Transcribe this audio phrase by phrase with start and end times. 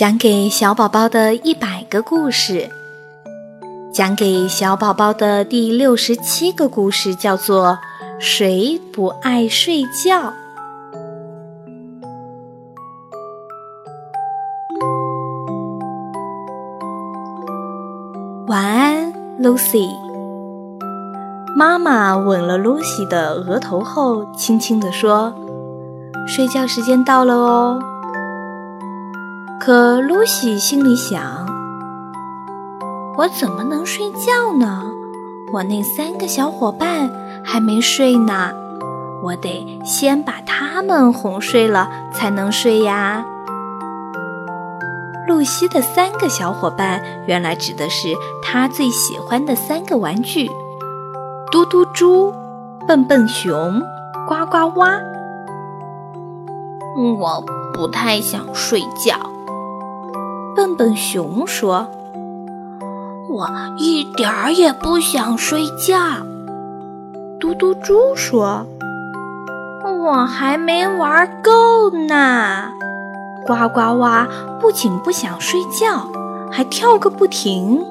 [0.00, 2.70] 讲给小宝宝的一百个故事，
[3.92, 7.78] 讲给小宝宝的第六十七个故事叫做
[8.18, 9.88] 《谁不爱睡觉》。
[18.48, 19.90] 晚安，Lucy。
[21.54, 25.34] 妈妈吻了 Lucy 的额头后，轻轻地说
[26.26, 27.78] ：“睡觉时间到了哦。”
[29.60, 31.46] 可露西心里想
[33.18, 34.84] ：“我怎么能睡觉呢？
[35.52, 37.10] 我那三个小伙伴
[37.44, 38.52] 还没睡呢，
[39.22, 43.22] 我得先把他们哄睡了才能睡呀。”
[45.28, 50.50] 露西的三个小伙伴原来指的是她最喜欢的三个玩具：
[51.52, 52.32] 嘟嘟猪、
[52.88, 53.78] 笨笨熊、
[54.26, 54.98] 呱呱蛙。
[57.18, 59.29] 我不太想睡觉。
[60.70, 61.88] 笨笨熊说
[63.28, 65.96] ：“我一点儿也不想睡觉。”
[67.40, 68.66] 嘟嘟猪说
[70.04, 72.68] ：“我还没玩够呢。”
[73.46, 74.28] 呱呱蛙
[74.60, 76.06] 不仅不想睡觉，
[76.52, 77.84] 还跳个不停。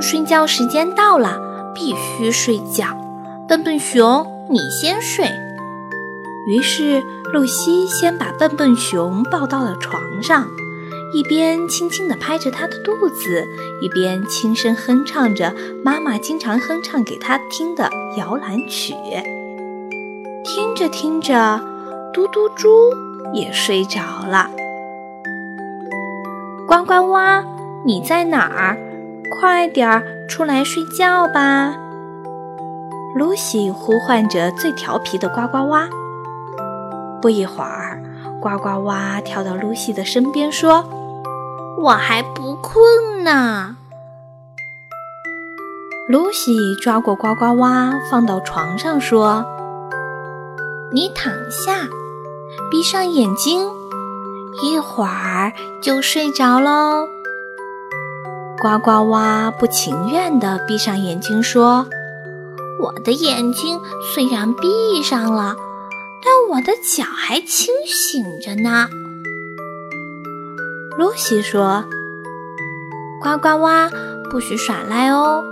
[0.00, 1.38] 睡觉时间到了，
[1.74, 2.86] 必须睡觉。
[3.46, 5.26] 笨笨熊，你先睡。
[6.48, 10.46] 于是露西先把笨笨熊抱到了床上。
[11.14, 13.46] 一边轻轻地拍着他的肚子，
[13.80, 18.94] 一边轻声哼唱着妈妈经常哼唱给他听的摇篮曲。
[20.44, 21.60] 听着听着，
[22.12, 22.68] 嘟嘟猪
[23.32, 24.50] 也睡着了。
[26.66, 27.44] 呱呱蛙，
[27.86, 28.76] 你在哪儿？
[29.30, 31.76] 快点儿出来睡觉吧！
[33.14, 35.88] 露西呼唤着最调皮的呱呱蛙。
[37.22, 38.02] 不一会儿，
[38.40, 40.84] 呱呱蛙跳到露西的身边说。
[41.78, 43.76] 我还不困呢。
[46.08, 49.44] 露西抓过呱呱蛙，放到床上，说
[50.92, 51.88] ：“你躺下，
[52.70, 53.68] 闭上眼睛，
[54.62, 55.52] 一会儿
[55.82, 57.08] 就睡着喽。”
[58.60, 61.86] 呱呱蛙不情愿地闭上眼睛，说
[62.80, 63.80] ：“我的眼睛
[64.14, 65.56] 虽然闭上了，
[66.22, 68.88] 但我的脚还清醒着呢。”
[70.96, 71.84] 露西说
[73.20, 73.90] ：“呱呱蛙，
[74.30, 75.42] 不许耍赖哦！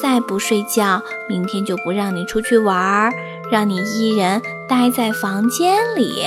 [0.00, 3.12] 再不睡觉，明天就不让你出去玩儿，
[3.50, 6.26] 让你一人待在房间里。”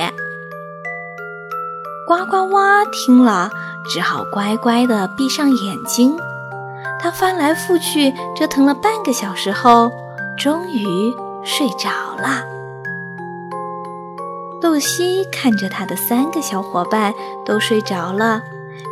[2.06, 3.50] 呱呱蛙听了，
[3.88, 6.16] 只好乖乖地闭上眼睛。
[7.00, 9.90] 他翻来覆去折腾了半个小时后，
[10.38, 11.12] 终于
[11.44, 12.53] 睡着了。
[14.74, 17.14] 露西看着他的三个小伙伴
[17.46, 18.42] 都睡着了，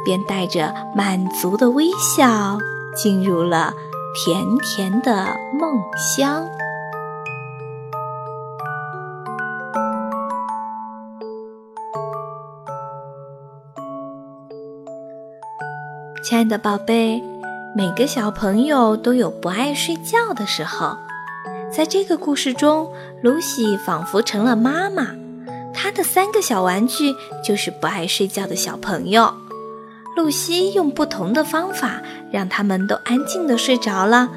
[0.05, 2.57] 便带着满足的微笑
[2.95, 3.75] 进入了
[4.15, 5.27] 甜甜的
[5.59, 6.47] 梦乡。
[16.23, 17.21] 亲爱的宝贝，
[17.75, 20.97] 每个小朋友都有不爱睡觉的时候，
[21.73, 22.89] 在这个故事中，
[23.21, 25.22] 露西仿佛成了妈妈。
[25.83, 27.13] 他的三个小玩具
[27.45, 29.35] 就是不爱睡觉的小朋友。
[30.17, 32.01] 露西用不同的方法
[32.31, 34.29] 让他们都安静的睡着了，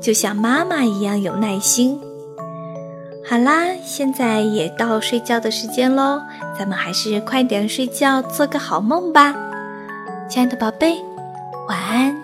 [0.00, 1.98] 就像妈妈一样有耐心。
[3.28, 6.20] 好啦，现在也到睡觉的时间喽，
[6.56, 9.34] 咱们还是快点睡觉，做个好梦吧，
[10.30, 10.98] 亲爱的宝贝，
[11.68, 12.21] 晚安。